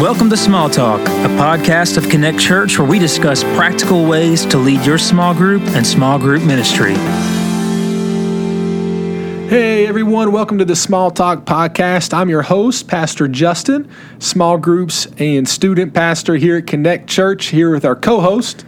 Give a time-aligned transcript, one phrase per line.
[0.00, 4.56] Welcome to Small Talk, a podcast of Connect Church where we discuss practical ways to
[4.56, 6.94] lead your small group and small group ministry.
[9.48, 12.14] Hey everyone, welcome to the Small Talk podcast.
[12.14, 13.90] I'm your host, Pastor Justin,
[14.20, 18.64] small groups and student pastor here at Connect Church, here with our co host.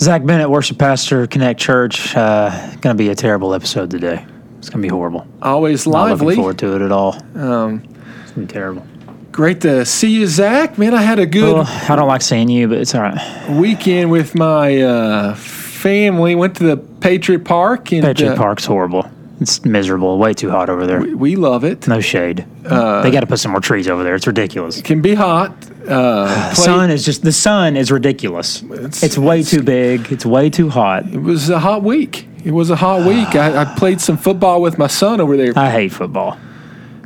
[0.00, 2.16] Zac Bennett, worship pastor, Connect Church.
[2.16, 4.26] Uh, going to be a terrible episode today.
[4.58, 5.28] It's going to be horrible.
[5.42, 6.00] Always lively.
[6.00, 6.26] Not lively.
[6.26, 7.14] looking forward to it at all.
[7.36, 7.84] Um,
[8.22, 8.84] it's going to be terrible.
[9.32, 10.76] Great to see you, Zac.
[10.76, 13.50] Man, I had a good Well, I don't like seeing you, but it's all right.
[13.50, 16.34] weekend with my uh, family.
[16.34, 17.92] Went to the Patriot Park.
[17.92, 19.08] And, Patriot uh, Park's horrible.
[19.40, 20.18] It's miserable.
[20.18, 21.00] Way too hot over there.
[21.00, 21.88] We love it.
[21.88, 22.44] No shade.
[22.62, 24.14] they got to put some more trees over there.
[24.14, 24.82] It's ridiculous.
[24.82, 25.54] Can be hot.
[25.88, 28.62] Uh, sun is just the sun is ridiculous.
[28.64, 30.12] It's- It's, way too big.
[30.12, 31.06] It's way too hot.
[31.08, 32.26] It was a hot week.
[32.44, 33.34] It was a hot week.
[33.34, 35.52] I, I played some football with my son over there.
[35.56, 36.38] I hate football.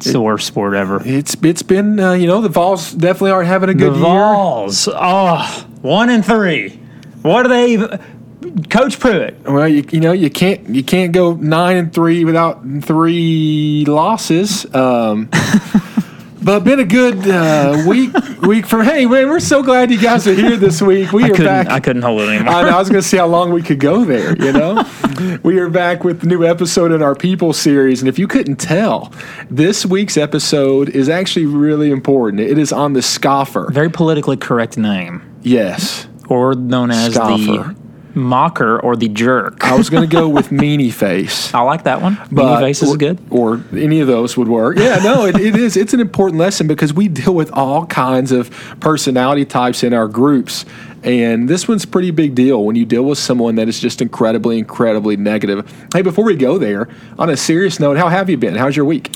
[0.05, 1.01] It's the worst sport ever.
[1.05, 4.03] It's it's been uh, you know the Vols definitely aren't having a The good year.
[4.05, 4.89] Vols.
[4.93, 6.79] Oh, one and three.
[7.23, 7.99] What are they?
[8.69, 9.41] Coach Pruitt.
[9.45, 14.67] Well, you, you know you can't you can't go nine and three without three losses.
[14.75, 15.31] Um,
[16.45, 20.27] but been a good uh, week week for hey man, we're so glad you guys
[20.27, 21.13] are here this week.
[21.13, 21.67] We I are back.
[21.69, 22.53] I couldn't hold it anymore.
[22.53, 24.37] I, know, I was going to see how long we could go there.
[24.37, 24.85] You know,
[25.43, 28.57] we are back with the new episode in our People series, and if you couldn't
[28.57, 29.13] tell,
[29.51, 32.41] this week's episode is actually really important.
[32.41, 33.71] It is on the scoffer.
[33.71, 37.75] Very politically correct name, Yes, or known as Scoffer.
[37.75, 37.84] the
[38.15, 39.65] mocker or the jerk.
[39.65, 41.53] I was going to go with meanie face.
[41.55, 42.19] I like that one.
[42.31, 43.19] But- Meanie face is or, good.
[43.31, 44.79] Or any of those would work.
[44.79, 45.77] Yeah, no, it, it is.
[45.77, 50.09] It's an important lesson because we deal with all kinds of personality types in our
[50.09, 50.65] groups.
[51.03, 54.01] And this one's a pretty big deal when you deal with someone that is just
[54.01, 55.71] incredibly, incredibly negative.
[55.93, 58.55] Hey, before we go there, on a serious note, how have you been?
[58.55, 59.15] How's your week?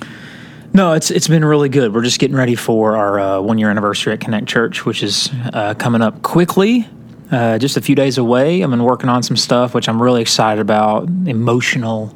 [0.75, 1.95] No, it's it's been really good.
[1.95, 5.31] We're just getting ready for our uh, one year anniversary at Connect Church, which is
[5.55, 6.87] uh, coming up quickly.
[7.31, 8.62] Uh, just a few days away.
[8.62, 11.08] I've been working on some stuff, which I'm really excited about.
[11.27, 12.14] Emotional,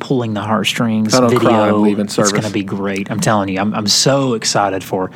[0.00, 1.14] pulling the heartstrings.
[1.14, 1.48] I don't video.
[1.48, 3.10] cry, I'm leaving It's going to be great.
[3.10, 5.10] I'm telling you, I'm I'm so excited for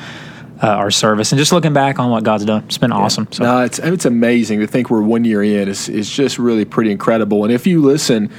[0.63, 2.65] uh, our service and just looking back on what God's done.
[2.65, 3.29] It's been awesome.
[3.33, 5.69] So No, it's it's amazing to think we're one year in.
[5.69, 7.45] It's, it's just really pretty incredible.
[7.45, 8.31] And if you listen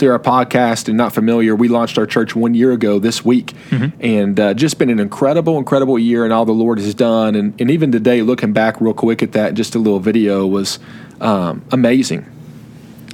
[0.00, 3.54] to our podcast and not familiar, we launched our church one year ago this week,
[3.70, 7.34] and uh, just been an incredible, incredible year and all the Lord has done.
[7.34, 10.78] And, and even today, looking back real quick at that, just a little video was
[11.20, 12.26] um, amazing.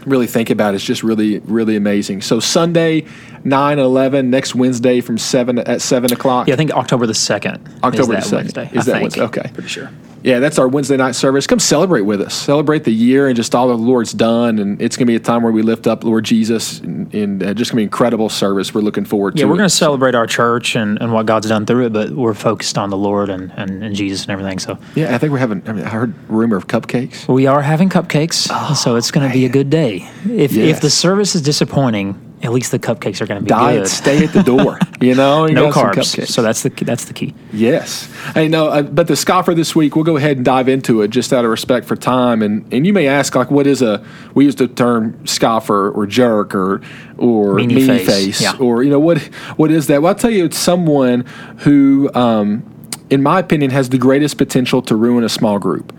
[0.06, 2.22] Really think about it, it's just really, really amazing.
[2.22, 3.06] So Sunday,
[3.42, 6.46] 9 11, next Wednesday from 7 at 7 o'clock.
[6.46, 7.68] yeah, I think October the second.
[7.82, 8.56] October is the that 2nd.
[8.56, 8.62] Wednesday.
[8.62, 9.02] Is I that think.
[9.02, 9.22] Wednesday?
[9.22, 9.50] Okay.
[9.52, 9.90] pretty sure.
[10.26, 11.46] Yeah, that's our Wednesday night service.
[11.46, 12.34] Come celebrate with us.
[12.34, 14.58] Celebrate the year and just all the Lord's done.
[14.58, 17.40] And it's going to be a time where we lift up Lord Jesus and, and
[17.44, 18.74] uh, just going to be incredible service.
[18.74, 21.26] We're looking forward Yeah, to Yeah, we're going to celebrate our church and, and what
[21.26, 24.32] God's done through it, but we're focused on the Lord and, and, and Jesus and
[24.32, 24.58] everything.
[24.58, 27.28] So Yeah, I think we're having, I, mean, I heard rumor of cupcakes.
[27.32, 30.10] we are having cupcakes, so it's going to be a good day.
[30.28, 30.76] If Yes.
[30.76, 33.88] if the service is disappointing, at least the cupcakes are going to be Diet, good.
[33.88, 34.78] stay at the door.
[35.00, 36.26] You know, You no carbs.
[36.28, 37.34] So that's the that's the key.
[37.52, 38.12] Yes.
[38.34, 41.08] Hey, no, uh, but the scoffer this week, we'll go ahead and dive into it
[41.08, 42.42] just out of respect for time.
[42.42, 44.04] And and you may ask, like, what is a?
[44.34, 46.82] We use the term scoffer or jerk or
[47.16, 48.56] or Meanie meanie, face, face, yeah.
[48.58, 49.18] or you know what
[49.56, 50.02] what is that?
[50.02, 51.22] Well, I'll tell you, it's someone
[51.58, 52.64] who, um,
[53.08, 55.94] in my opinion, has the greatest potential to ruin a small group.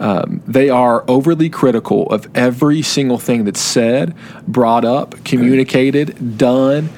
[0.00, 4.14] Um, they are overly critical of every single thing that's said,
[4.46, 6.90] brought up, communicated, done.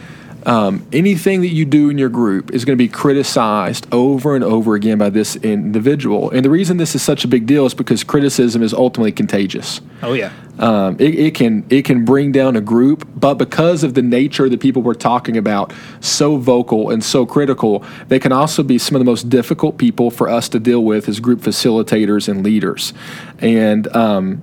[0.46, 4.44] Um, anything that you do in your group is going to be criticized over and
[4.44, 6.30] over again by this individual.
[6.30, 9.80] And the reason this is such a big deal is because criticism is ultimately contagious.
[10.02, 10.32] Oh yeah.
[10.58, 14.44] Um, it, it can it can bring down a group, but because of the nature
[14.44, 18.78] of the people we're talking about, so vocal and so critical, they can also be
[18.78, 22.44] some of the most difficult people for us to deal with as group facilitators and
[22.44, 22.92] leaders.
[23.40, 24.42] And um,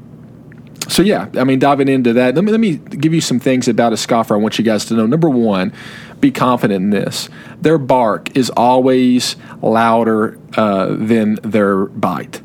[0.88, 3.68] so yeah, I mean, diving into that, let me let me give you some things
[3.68, 4.34] about a scoffer.
[4.36, 5.06] I want you guys to know.
[5.06, 5.72] Number one,
[6.20, 7.30] be confident in this.
[7.62, 12.42] Their bark is always louder uh, than their bite.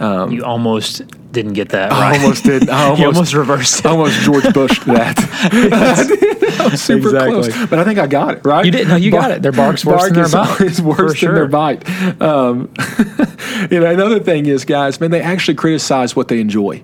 [0.00, 2.70] you almost didn't get that I almost did.
[2.70, 3.86] I you almost, almost reversed it.
[3.86, 5.18] Almost George Bush that.
[6.60, 7.50] I was super Exactly.
[7.52, 8.64] close, but I think I got it right.
[8.64, 8.88] You did.
[8.88, 9.42] No, you got it.
[9.42, 10.48] Their bark's worse than their is bite.
[10.48, 11.88] always worse For than their bite.
[12.22, 12.72] Um,
[13.70, 16.82] you know, another thing is, guys, man, they actually criticize what they enjoy.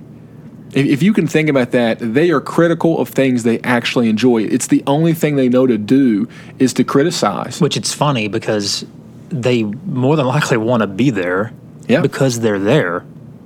[0.73, 4.43] If, if you can think about that, they are critical of things they actually enjoy.
[4.45, 6.29] It's the only thing they know to do
[6.59, 7.61] is to criticize.
[7.61, 8.85] Which it's funny because
[9.31, 11.53] they more than likely want to be there
[11.89, 12.01] Yeah.
[12.03, 13.05] because they're there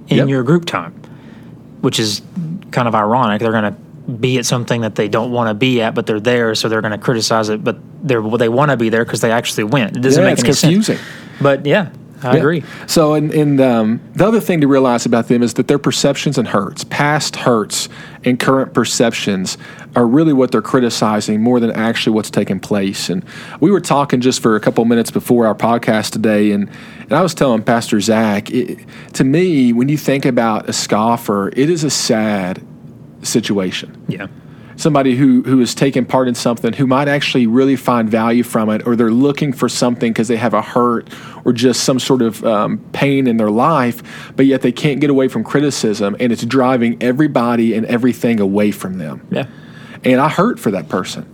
[0.08, 0.28] in Yep.
[0.28, 0.92] your group time,
[1.80, 2.20] which is
[2.70, 3.40] kind of ironic.
[3.40, 3.76] They're going to
[4.12, 6.82] be at something that they don't want to be at, but they're there, so they're
[6.82, 7.64] going to criticize it.
[7.64, 9.96] But they're they want to be there because they actually went.
[9.96, 10.96] It doesn't Yeah, make it's any confusing.
[10.96, 11.08] sense.
[11.40, 11.88] But yeah,
[12.24, 12.38] I Yeah.
[12.38, 12.64] agree.
[12.86, 16.38] So, and, and um, the other thing to realize about them is that their perceptions
[16.38, 17.88] and hurts, past hurts
[18.24, 19.58] and current perceptions,
[19.94, 23.08] are really what they're criticizing more than actually what's taking place.
[23.10, 23.24] And
[23.60, 26.68] we were talking just for a couple minutes before our podcast today, and,
[27.02, 28.78] and I was telling Pastor Zac, it,
[29.12, 32.60] to me, when you think about a scoffer, it is a sad
[33.22, 34.26] situation Yeah.
[34.76, 38.68] Somebody who who is taking part in something who might actually really find value from
[38.70, 41.08] it or they're looking for something because they have a hurt
[41.44, 45.10] or just some sort of um, pain in their life but yet they can't get
[45.10, 49.46] away from criticism and it's driving everybody and everything away from them Yeah.
[50.02, 51.30] and I hurt for that person.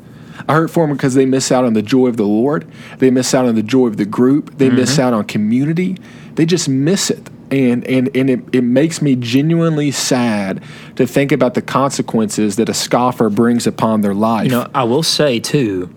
[0.48, 2.66] I hurt for them because they miss out on the joy of the Lord.
[2.98, 4.56] They miss out on the joy of the group.
[4.56, 5.98] They miss out on community.
[6.36, 7.28] They just miss it.
[7.50, 10.62] And, and, and it, it makes me genuinely sad
[10.96, 14.44] to think about the consequences that a scoffer brings upon their life.
[14.44, 15.92] You know, I will say too,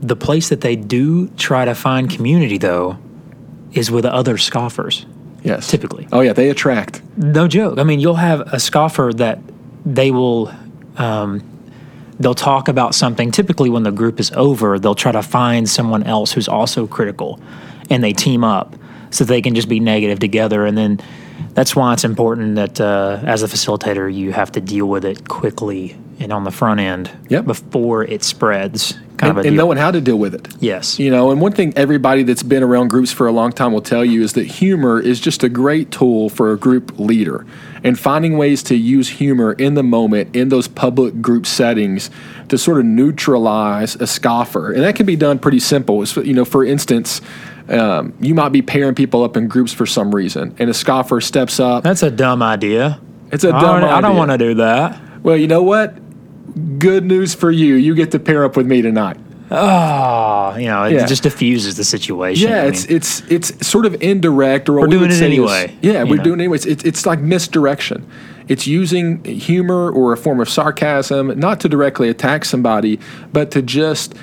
[0.00, 2.98] the place that they do try to find community though
[3.72, 5.06] is with other scoffers.
[5.42, 5.68] yes.
[5.68, 6.06] typically.
[6.12, 7.02] Oh, yeah, they attract.
[7.16, 7.78] No joke.
[7.78, 9.40] I mean, you'll have a scoffer that
[9.84, 10.52] they will,
[10.98, 11.42] um,
[12.20, 13.32] they'll talk about something.
[13.32, 17.40] Typically, when the group is over, they'll try to find someone else who's also critical,
[17.90, 18.76] and they team up
[19.12, 20.66] so they can just be negative together.
[20.66, 21.00] And then
[21.54, 25.28] that's why it's important that uh, as a facilitator, you have to deal with it
[25.28, 27.44] quickly and on the front end Yep.
[27.46, 28.92] before it spreads.
[29.18, 30.48] Kind And, of and knowing how to deal with it.
[30.60, 30.98] yes.
[30.98, 33.80] You know, and one thing everybody that's been around groups for a long time will
[33.82, 37.44] tell you is that humor is just a great tool for a group leader.
[37.84, 42.10] And finding ways to use humor in the moment in those public group settings
[42.48, 44.72] to sort of neutralize a scoffer.
[44.72, 46.02] And that can be done pretty simple.
[46.02, 47.20] It's, you know, for instance,
[47.68, 51.20] um, you might be pairing people up in groups for some reason, and a scoffer
[51.20, 51.84] steps up.
[51.84, 53.00] That's a dumb idea.
[53.30, 55.00] It's a I dumb don't, I don't want to do that.
[55.22, 55.94] Well, you know what?
[56.78, 57.74] Good news for you.
[57.76, 59.16] You get to pair up with me tonight.
[59.50, 61.06] Oh, you know, it Yeah.
[61.06, 62.48] just diffuses the situation.
[62.48, 65.26] Yeah, I it's mean, it's it's sort of indirect, or We're we doing it say
[65.26, 66.22] is- anyway, yeah, we're know.
[66.24, 66.64] doing it anyways.
[66.66, 68.06] It's it's like misdirection.
[68.48, 72.98] It's using humor or a form of sarcasm, not to directly attack somebody,
[73.32, 74.14] but to just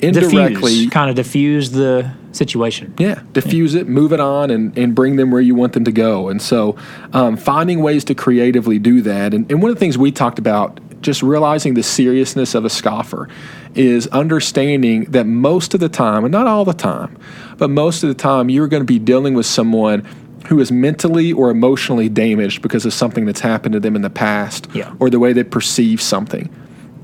[0.00, 2.94] indirectly, diffuse, kind of diffuse the situation.
[2.98, 5.92] yeah, diffuse it, move it on, and, and bring them where you want them to
[5.92, 6.28] go.
[6.28, 6.76] And so,
[7.12, 9.34] um, finding ways to creatively do that.
[9.34, 12.70] And, and one of the things we talked about, just realizing the seriousness of a
[12.70, 13.28] scoffer,
[13.74, 17.16] is understanding that most of the time, and not all the time,
[17.56, 20.06] but most of the time, you're going to be dealing with someone
[20.46, 24.10] who is mentally or emotionally damaged because of something that's happened to them in the
[24.10, 24.94] past Yeah.
[24.98, 26.48] or the way they perceive something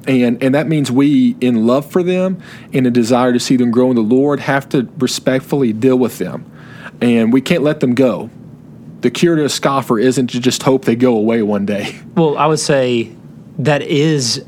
[0.06, 2.40] and and that means we in love for them
[2.72, 6.18] in a desire to see them grow in the lord have to respectfully deal with
[6.18, 6.50] them.
[7.00, 8.30] And we can't let them go.
[9.02, 11.98] The cure to a scoffer isn't to just hope they go away one day.
[12.14, 13.12] Well, I would say
[13.58, 14.44] that is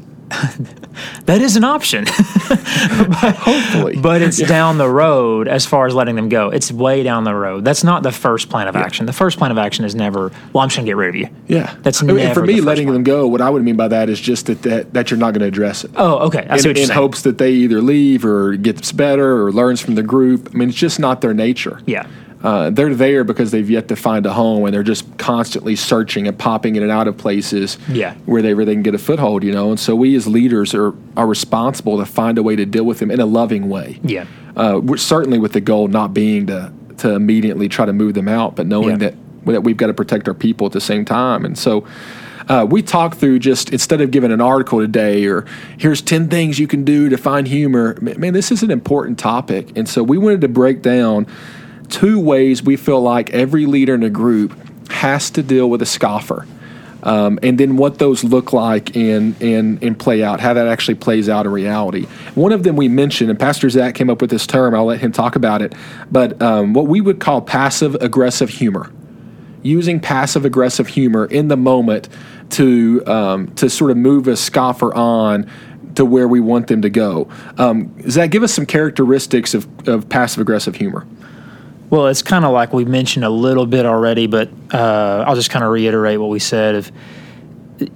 [1.26, 2.04] that is an option,
[2.48, 6.48] but, hopefully but it's down the road as far as letting them go.
[6.50, 7.64] It's way down the road.
[7.64, 9.06] That's not the first plan of action.
[9.06, 10.30] The first plan of action is never.
[10.52, 11.28] Well, I'm just gonna get rid of you.
[11.46, 12.94] yeah That's I mean, and for me the letting one.
[12.94, 15.32] them go what i would mean by that is just that that, that you're not
[15.32, 16.46] going to address it Oh, okay.
[16.48, 16.90] I see in, what you're in saying.
[16.98, 20.68] hopes that they either leave or gets better or learns from the group i mean
[20.68, 22.06] it's just not their nature Yeah.
[22.42, 26.28] Uh, they're there because they've yet to find a home and they're just constantly searching
[26.28, 28.14] and popping in and out of places Yeah.
[28.26, 29.70] where they where they can get a foothold, you know.
[29.70, 33.00] And so we as leaders are are responsible to find a way to deal with
[33.00, 33.98] them in a loving way.
[34.04, 34.26] Yeah.
[34.56, 38.54] Uh, certainly with the goal not being to to immediately try to move them out,
[38.56, 39.10] but knowing Yeah.
[39.10, 39.14] that
[39.46, 41.44] that we've got to protect our people at the same time.
[41.44, 41.84] And so.
[42.48, 45.44] Uh, we talk through just instead of giving an article today or
[45.76, 49.70] here's 10 things you can do to find humor man, this is an important topic
[49.76, 51.26] and so we wanted to break down
[51.88, 54.54] two ways we feel like every leader in a group
[54.90, 56.46] has to deal with a scoffer.
[57.02, 60.96] Um, and then what those look like and, and, and play out, how that actually
[60.96, 62.06] plays out in reality.
[62.34, 65.00] One of them we mentioned, and Pastor Zac came up with this term, I'll let
[65.00, 65.74] him talk about it,
[66.10, 68.90] but um, what we would call passive aggressive humor.
[69.62, 72.08] Using passive aggressive humor in the moment
[72.50, 75.50] to, um, to sort of move a scoffer on
[75.96, 77.28] to where we want them to go.
[77.58, 81.06] Um, Zac, give us some characteristics of, of passive aggressive humor.
[81.90, 85.50] Well, it's kind of like we mentioned a little bit already, but uh, I'll just
[85.50, 86.74] kind of reiterate what we said.
[86.74, 86.92] If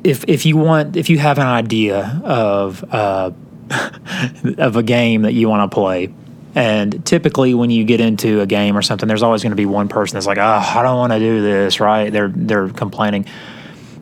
[0.02, 3.32] if if you want, if you have an idea of uh,
[4.58, 6.12] of a game that you want to play,
[6.54, 9.66] and typically when you get into a game or something, there's always going to be
[9.66, 12.10] one person that's like, "Oh, I don't want to do this," right?
[12.10, 13.26] They're they're complaining,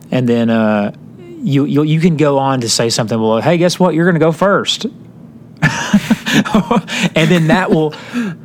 [0.09, 3.19] and then uh, you you you can go on to say something.
[3.19, 3.93] Well, hey, guess what?
[3.93, 4.85] You're going to go first.
[7.15, 7.93] and then that will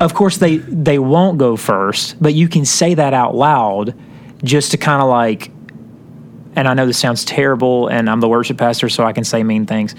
[0.00, 3.94] of course they they won't go first but you can say that out loud
[4.42, 5.50] just to kind of like
[6.56, 9.42] and i know this sounds terrible and i'm the worship pastor so i can say
[9.42, 9.94] mean things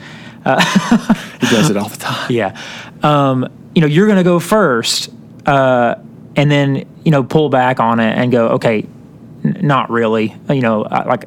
[0.45, 2.31] He does it all the time.
[2.31, 2.59] yeah
[3.03, 5.09] um, you know you're going to go first
[5.45, 5.95] uh,
[6.35, 8.85] and then you know pull back on it and go, okay,
[9.43, 10.35] n- not really.
[10.49, 11.25] You know, I- like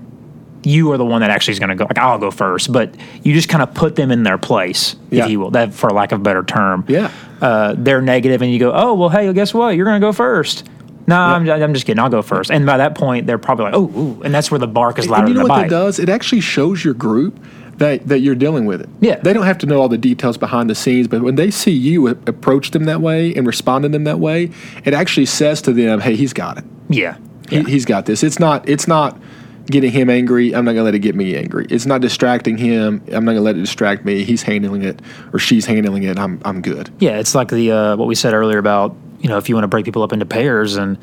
[0.63, 1.85] you are the one that actually is going to go.
[1.85, 5.25] Like I'll go first, but you just kind of put them in their place, Yeah.
[5.25, 6.85] if you will, that for lack of a better term.
[6.89, 7.11] Yeah.
[7.41, 9.75] Uh, they're negative, and you go, oh well, hey, guess what?
[9.77, 10.69] You're going to go first.
[11.07, 11.99] No, I'm, I'm just kidding.
[11.99, 12.51] I'll go first.
[12.53, 15.09] And by that point, they're probably like, oh, ooh, and that's where the bark is
[15.09, 15.63] louder And you know than what bite.
[15.63, 15.99] that does?
[15.99, 17.43] It actually shows your group
[17.79, 18.89] that, that you're dealing with it.
[19.01, 19.17] Yeah.
[19.17, 21.73] They don't have to know all the details behind the scenes, but when they see
[21.73, 24.51] you approach them that way and respond to them that way,
[24.85, 26.65] it actually says to them, "Hey, he's got it.
[26.91, 27.17] Yeah.
[27.49, 27.63] He, Yeah.
[27.65, 28.23] He's got this.
[28.23, 28.69] It's not.
[28.69, 29.19] It's not."
[29.67, 31.67] Getting him angry, I'm not gonna let it get me angry.
[31.71, 33.03] It's not distracting him.
[33.13, 34.25] I'm not gonna let it distract me.
[34.25, 35.01] He's handling it,
[35.33, 36.19] or she's handling it.
[36.19, 36.91] I'm I'm good.
[36.99, 39.65] Yeah, it's like the uh, what we said earlier about you know if you want
[39.65, 40.99] to break people up into pairs and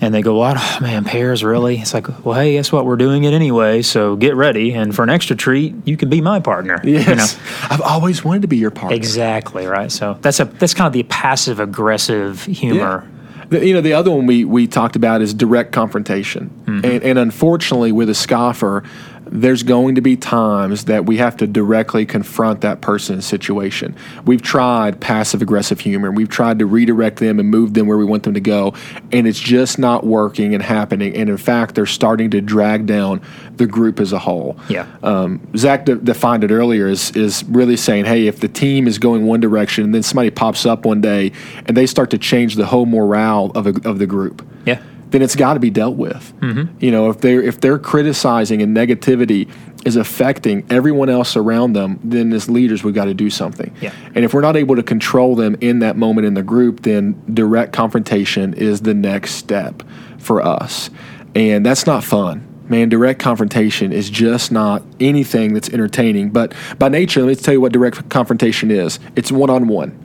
[0.00, 0.56] and they go, "What?
[0.58, 2.84] Oh, man, pairs really?" It's like, well, hey, guess what?
[2.84, 4.72] We're doing it anyway, so get ready.
[4.72, 6.80] And for an extra treat, you can be my partner.
[6.84, 7.00] you know?
[7.00, 7.38] Yes,
[7.70, 8.96] I've always wanted to be your partner.
[8.96, 9.90] Exactly right.
[9.90, 13.08] So that's a that's kind of the passive aggressive humor.
[13.48, 16.50] The, you know, the other one we, we talked about is direct confrontation.
[16.66, 16.84] Mm-hmm.
[16.84, 18.84] And, and unfortunately, with a scoffer,
[19.30, 23.96] there's going to be times that we have to directly confront that person's situation.
[24.24, 28.04] We've tried passive aggressive humor, we've tried to redirect them and move them where we
[28.04, 28.74] want them to go,
[29.12, 31.14] and it's just not working and happening.
[31.16, 33.20] And in fact, they're starting to drag down
[33.56, 34.56] the group as a whole.
[34.68, 34.86] Yeah.
[35.02, 38.98] Um, Zac de- defined it earlier is is really saying, hey, if the team is
[38.98, 41.32] going one direction, and then somebody pops up one day
[41.66, 44.80] and they start to change the whole morale of, a, of the group, Yeah.
[45.10, 46.32] Then it's got to be dealt with.
[46.40, 46.84] Mm-hmm.
[46.84, 49.50] You know, if they're if they're criticizing and negativity
[49.84, 53.74] is affecting everyone else around them, then as leaders we've got to do something.
[53.80, 53.92] Yeah.
[54.14, 57.20] And if we're not able to control them in that moment in the group, then
[57.32, 59.82] direct confrontation is the next step
[60.18, 60.90] for us,
[61.34, 62.44] and that's not fun.
[62.68, 66.28] Man, direct confrontation is just not anything that's entertaining.
[66.28, 69.00] But by nature, let me tell you what direct confrontation is.
[69.16, 69.98] It's one on one.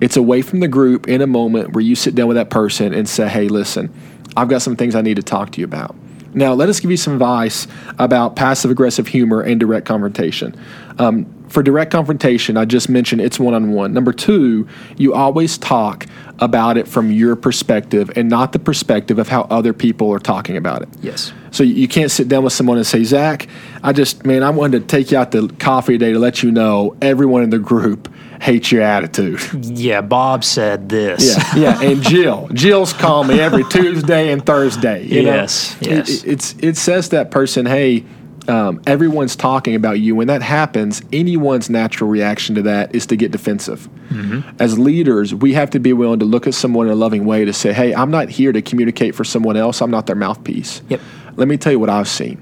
[0.00, 2.92] It's away from the group in a moment where you sit down with that person
[2.94, 3.92] and say, hey, listen,
[4.36, 5.94] I've got some things I need to talk to you about.
[6.36, 10.56] Now, let us give you some advice about passive aggressive humor and direct confrontation.
[10.98, 13.92] Um, for direct confrontation, I just mentioned it's one on one.
[13.92, 16.06] Number two, you always talk
[16.40, 20.56] about it from your perspective and not the perspective of how other people are talking
[20.56, 20.88] about it.
[21.00, 21.32] Yes.
[21.52, 23.46] So you- you can't sit down with someone and say, Zac,
[23.84, 26.50] I just, man, I wanted to take you out to coffee today to let you
[26.50, 28.08] know everyone in the group
[28.44, 29.40] hates your attitude.
[29.78, 30.02] Yeah.
[30.02, 31.34] Bob said this.
[31.56, 31.80] Yeah, yeah.
[31.90, 35.04] And Jill, Jill's called me every Tuesday and Thursday.
[35.04, 35.22] You?
[35.22, 36.08] Yes, It- yes.
[36.24, 38.04] It, it's it says that person, hey,
[38.46, 40.14] um, everyone's talking about you.
[40.14, 43.88] When that happens, anyone's natural reaction to that is to get defensive.
[44.10, 44.56] Mm-hmm.
[44.60, 47.46] As leaders, we have to be willing to look at someone in a loving way
[47.46, 49.80] to say, hey, I'm not here to communicate for someone else.
[49.80, 50.82] I'm not their mouthpiece.
[50.90, 51.00] Yep.
[51.36, 52.36] Let me tell you what I've seen.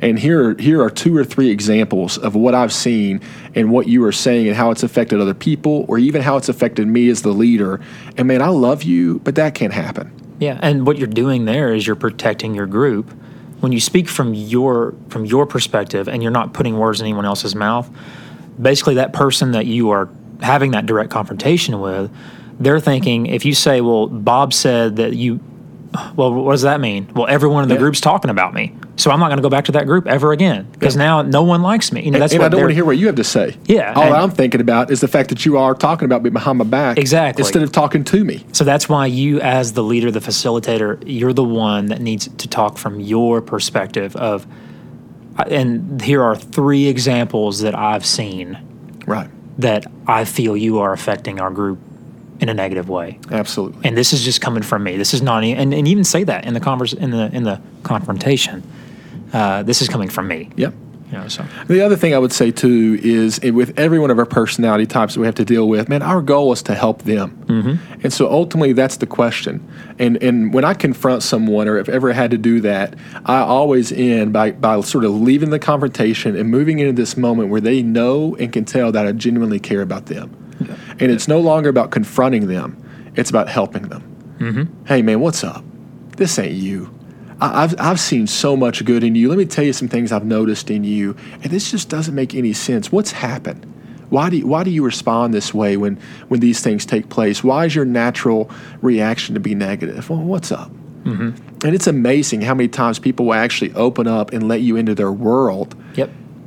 [0.00, 3.20] And here, here are two or three examples of what I've seen
[3.54, 6.48] and what you are saying and how it's affected other people or even how it's
[6.48, 7.80] affected me as the leader.
[8.16, 10.12] And man, I love you, but that can't happen.
[10.38, 13.10] Yeah, and what you're doing there is you're protecting your group.
[13.60, 17.24] When you speak from your from your perspective and you're not putting words in anyone
[17.24, 17.90] else's mouth,
[18.60, 20.08] basically that person that you are
[20.40, 22.08] having that direct confrontation with,
[22.60, 25.40] they're thinking if you say, "Well, Bob said that you
[26.16, 27.08] well, what does that mean?
[27.14, 27.80] Well, everyone in the Yeah.
[27.80, 28.74] group's talking about me.
[28.96, 31.42] So I'm not going to go back to that group ever again because now no
[31.44, 32.02] one likes me.
[32.02, 33.56] You know, that's and what I don't want to hear what you have to say.
[33.66, 36.58] Yeah, All I'm thinking about is the fact that you are talking about me behind
[36.58, 36.98] my back.
[36.98, 37.42] Exactly.
[37.42, 38.44] Instead of talking to me.
[38.52, 42.48] So that's why you, as the leader, the facilitator, you're the one that needs to
[42.48, 44.46] talk from your perspective of.
[45.46, 48.58] And here are three examples that I've seen
[49.06, 49.28] Right.
[49.58, 51.78] that I feel you are affecting our group
[52.40, 53.18] in a negative way.
[53.30, 53.80] Absolutely.
[53.84, 54.96] And this is just coming from me.
[54.96, 57.60] This is not, and, and even say that in the converse in the in the
[57.82, 58.62] confrontation.
[59.32, 60.50] Uh, this is coming from me.
[60.56, 60.74] Yep.
[61.10, 64.10] You know, so The other thing I would say too is eh, with every one
[64.10, 66.74] of our personality types that we have to deal with, man, our goal is to
[66.74, 67.30] help them.
[67.46, 68.00] Mm-hmm.
[68.02, 69.66] And so ultimately, that's the question.
[69.98, 73.90] And and when I confront someone, or if ever had to do that, I always
[73.90, 77.82] end by by sort of leaving the confrontation and moving into this moment where they
[77.82, 80.47] know and can tell that I genuinely care about them.
[80.60, 82.76] And it's no longer about confronting them;
[83.16, 84.36] it's about helping them.
[84.38, 84.84] Mm-hmm.
[84.86, 85.64] Hey, man, what's up?
[86.16, 86.92] This ain't you.
[87.40, 89.28] I- I've, I've seen so much good in you.
[89.28, 92.34] Let me tell you some things I've noticed in you, and this just doesn't make
[92.34, 92.90] any sense.
[92.92, 93.64] What's happened?
[94.10, 95.98] Why do you, why do you respond this way when
[96.28, 97.44] when these things take place?
[97.44, 98.50] Why is your natural
[98.80, 100.08] reaction to be negative?
[100.08, 100.70] Well, what's up?
[101.04, 101.66] Mm-hmm.
[101.66, 104.94] And it's amazing how many times people will actually open up and let you into
[104.94, 105.74] their world.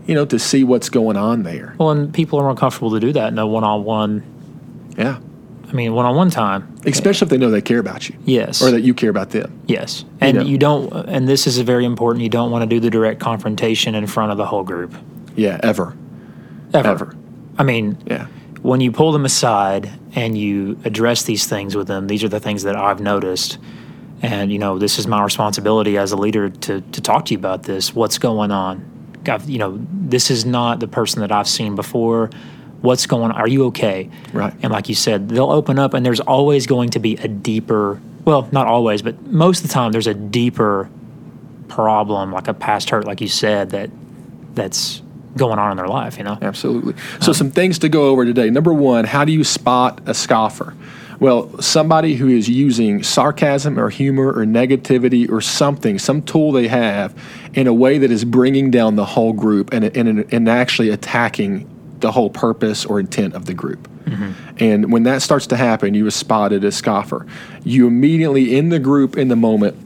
[0.08, 1.76] You know, to see what's going on there.
[1.78, 4.24] Well, and people are more comfortable to do that in a one-on-one.
[4.98, 5.20] Yeah,
[5.70, 6.76] I mean, one-on-one time.
[6.86, 8.62] especially if they know they care about you, Yes.
[8.62, 9.62] or that you care about them.
[9.68, 10.44] Yes, and know.
[10.44, 12.24] you don't, and this is very important.
[12.24, 14.94] You don't want to do the direct confrontation in front of the whole group
[15.36, 15.96] Yeah, ever,
[16.74, 16.88] ever.
[16.90, 17.16] ever.
[17.58, 18.26] I mean, Yeah.
[18.62, 22.40] when you pull them aside and you address these things with them, these are the
[22.40, 23.58] things that I've noticed.
[24.24, 27.40] And, you know, this is my responsibility as a leader to, to talk to you
[27.40, 27.96] about this.
[27.96, 28.84] What's going on?
[29.30, 32.30] I've, you know, this is not the person that I've seen before.
[32.82, 33.34] What's going on?
[33.34, 34.10] Are you okay?
[34.34, 34.54] Right.
[34.62, 38.02] And like you said, they'll open up, and there's always going to be a deeper,
[38.26, 40.90] well, not always, but most of the time, there's a deeper
[41.68, 43.90] problem, like a past hurt, like you said, that
[44.56, 45.02] that's
[45.38, 46.38] going on in their life, you know?
[46.42, 46.94] Absolutely.
[46.94, 47.34] So, uh-huh.
[47.34, 48.50] some things to go over today.
[48.50, 50.76] Number one, how do you spot a scoffer?
[51.22, 56.68] Well, somebody who is using sarcasm or humor or negativity or something, some tool they
[56.68, 57.16] have,
[57.54, 61.70] in a way that is bringing down the whole group and, and, and actually attacking
[62.00, 63.88] the whole purpose or intent of the group.
[64.06, 64.32] Mm-hmm.
[64.58, 67.28] And when that starts to happen, you are spotted as a scoffer.
[67.64, 69.78] You immediately, in the group, in the moment,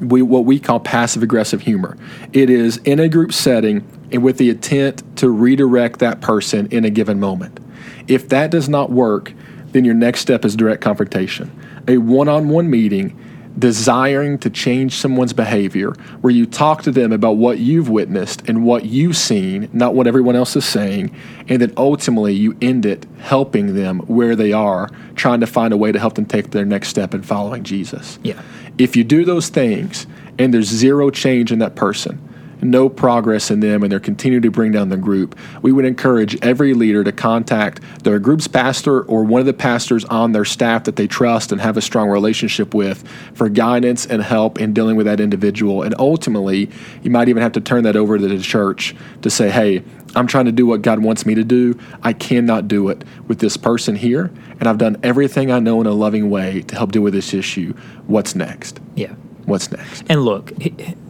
[0.00, 1.96] we what we call passive aggressive humor.
[2.32, 6.84] It is in a group setting and with the intent to redirect that person in
[6.84, 7.58] a given moment.
[8.06, 9.32] If that does not work,
[9.74, 11.50] then your next step is direct confrontation.
[11.88, 13.18] A one-on-one meeting
[13.58, 15.90] desiring to change someone's behavior
[16.20, 20.06] where you talk to them about what you've witnessed and what you've seen, not what
[20.06, 21.14] everyone else is saying,
[21.48, 25.76] and then ultimately you end it helping them where they are, trying to find a
[25.76, 28.18] way to help them take their next step in following Jesus.
[28.22, 28.40] Yeah.
[28.78, 30.06] If you do those things
[30.38, 32.20] and there's zero change in that person,
[32.62, 36.40] no progress in them, and they're continuing to bring down the group, we would encourage
[36.42, 40.84] every leader to contact their group's pastor or one of the pastors on their staff
[40.84, 44.96] that they trust and have a strong relationship with for guidance and help in dealing
[44.96, 45.82] with that individual.
[45.82, 46.70] And ultimately,
[47.02, 49.82] you might even have to turn that over to the church to say, hey,
[50.16, 51.78] I'm trying to do what God wants me to do.
[52.02, 54.30] I cannot do it with this person here,
[54.60, 57.34] and I've done everything I know in a loving way to help deal with this
[57.34, 57.74] issue.
[58.06, 58.80] What's next?
[58.94, 59.14] Yeah.
[59.46, 60.04] What's next?
[60.08, 60.52] And look,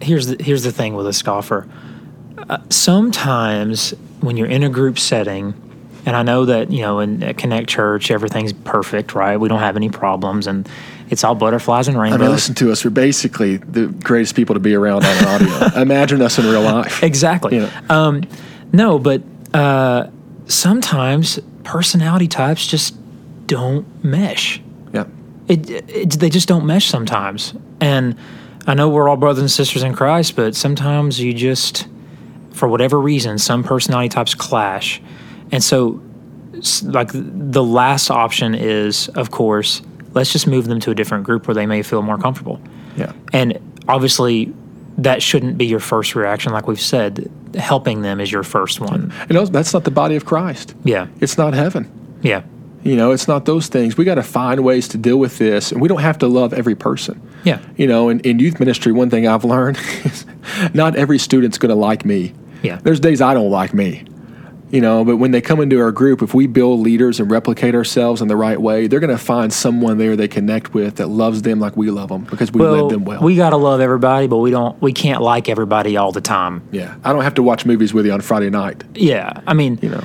[0.03, 1.69] here's the, here's the thing with a scoffer.
[2.37, 5.55] Uh, sometimes when you're in a group setting,
[6.07, 9.39] and I know that you know in at Connect Church everything's perfect, right?
[9.39, 10.69] We don't have any problems, and
[11.11, 12.21] it's all butterflies and rainbows.
[12.21, 12.85] I mean, listen to us.
[12.85, 15.81] We're basically the greatest people to be around on audio.
[15.81, 17.03] Imagine us in real life.
[17.03, 17.57] Exactly.
[17.59, 17.81] Yeah.
[17.89, 18.25] Um,
[18.73, 20.09] no, but uh,
[20.47, 22.97] sometimes personality types just
[23.47, 24.61] don't mesh.
[25.49, 28.17] It, it they just don't mesh sometimes, and
[28.67, 31.87] I know we're all brothers and sisters in Christ, but sometimes you just,
[32.53, 35.03] for whatever reason, some personality types clash,
[35.53, 36.03] and so
[36.83, 39.83] like the last option is, of course,
[40.15, 42.61] let's just move them to a different group where they may feel more comfortable.
[42.97, 43.13] Yeah.
[43.33, 44.53] And obviously,
[44.99, 46.53] that shouldn't be your first reaction.
[46.53, 49.13] Like we've said, helping them is your first one.
[49.29, 50.75] Know, that's not the body of Christ.
[50.85, 51.09] Yeah.
[51.21, 51.91] It's not heaven.
[52.23, 52.45] Yeah.
[52.85, 53.97] You know, it's not those things.
[53.97, 56.53] We got to find ways to deal with this, and we don't have to love
[56.53, 57.21] every person.
[57.43, 57.59] Yeah.
[57.77, 60.27] You know, in, in youth ministry, one thing I've learned is
[60.75, 62.35] not every student's going to like me.
[62.63, 62.77] Yeah.
[62.83, 64.05] There's days I don't like me.
[64.71, 67.77] You know, but when they come into our group, if we build leaders and replicate
[67.77, 71.07] ourselves in the right way, they're going to find someone there they connect with that
[71.07, 73.23] loves them like we love them because we Well, led them well.
[73.23, 74.81] we gotta love everybody, but we don't.
[74.83, 76.63] We can't like everybody all the time.
[76.73, 76.97] yeah.
[77.05, 78.83] I don't have to watch movies with you on Friday night.
[78.95, 79.41] Yeah.
[79.47, 80.05] I mean, You know.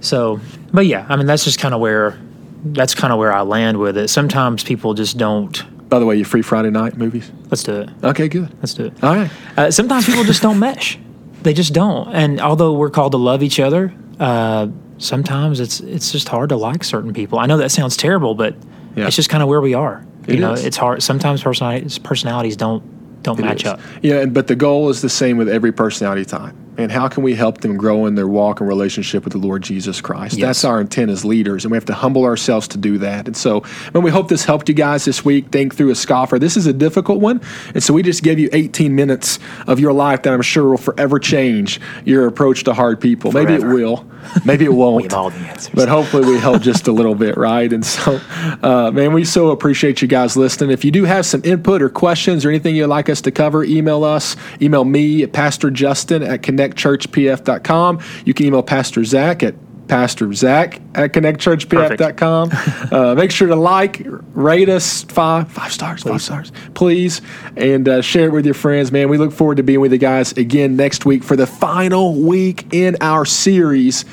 [0.00, 0.40] So,
[0.72, 2.18] but yeah, I mean, that's just kind of where,
[2.64, 4.08] that's kind of where I land with it.
[4.08, 5.88] Sometimes people just don't.
[5.88, 7.30] By the way, you free Friday night movies?
[7.50, 7.90] Let's do it.
[8.02, 8.48] Okay, good.
[8.58, 9.04] Let's do it.
[9.04, 9.30] All right.
[9.56, 10.98] Uh, sometimes people just don't mesh.
[11.42, 12.08] They just don't.
[12.14, 16.56] And although we're called to love each other, uh, sometimes it's it's just hard to
[16.56, 17.38] like certain people.
[17.38, 18.54] I know that sounds terrible, but
[18.94, 19.06] Yeah.
[19.08, 20.04] it's just kind of where we are.
[20.28, 20.64] You It know, is.
[20.64, 21.02] it's hard.
[21.02, 22.82] Sometimes personalities personalities don't
[23.22, 23.68] don't It match is.
[23.72, 23.80] up.
[24.02, 26.54] Yeah, but the goal is the same with every personality type.
[26.78, 29.62] And how can we help them grow in their walk and relationship with the Lord
[29.62, 30.38] Jesus Christ?
[30.38, 30.46] Yes.
[30.46, 33.26] That's our intent as leaders, and we have to humble ourselves to do that.
[33.26, 36.38] And so, man, we hope this helped you guys this week think through a scoffer.
[36.38, 37.42] This is a difficult one,
[37.74, 40.78] and so we just gave you 18 minutes of your life that I'm sure will
[40.78, 43.32] forever change your approach to hard people.
[43.32, 44.06] Maybe it will,
[44.44, 44.96] maybe it won't.
[44.96, 45.74] We have all the answers.
[45.74, 47.72] But hopefully we help just a little bit, right?
[47.72, 48.20] And so,
[48.62, 50.70] uh, man, we so appreciate you guys listening.
[50.70, 53.64] If you do have some input or questions or anything you'd like us to cover,
[53.64, 54.36] email us.
[54.60, 58.00] Email me at Pastor Justin at connectchurchpf.com.
[58.24, 59.54] You can email Pastor Zac at
[59.92, 62.50] Pastor Zac at connectchurchpf.com.
[62.92, 64.00] uh, make sure to like,
[64.32, 67.20] rate us five five stars, five stars, please,
[67.58, 68.90] and uh, share it with your friends.
[68.90, 72.14] Man, we look forward to being with you guys again next week for the final
[72.14, 74.06] week in our series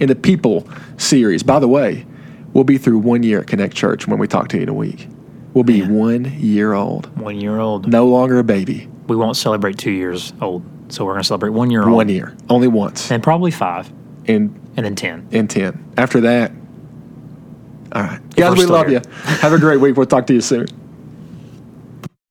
[0.00, 1.42] in the People series.
[1.42, 2.06] By the way,
[2.54, 4.74] we'll be through one year at Connect Church when we talk to you in a
[4.74, 5.06] week.
[5.52, 7.86] We'll be one year old, one year old.
[7.86, 8.88] no longer a baby.
[9.06, 11.92] We won't celebrate two years old, so we're going to celebrate one year old.
[11.92, 13.92] One year, only once, and probably five,
[14.26, 15.28] and and then ten.
[15.30, 15.92] in ten.
[15.96, 16.52] After that,
[17.92, 19.02] all right, we're guys, we love here.
[19.04, 19.10] you.
[19.22, 19.96] Have a great week.
[19.96, 20.66] We'll talk to you soon.